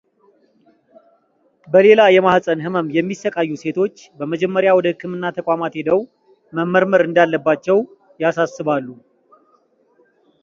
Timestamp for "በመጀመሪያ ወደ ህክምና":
4.19-5.25